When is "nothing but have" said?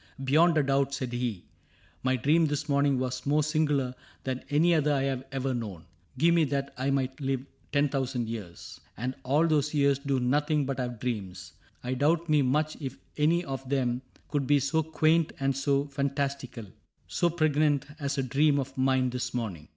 10.19-10.99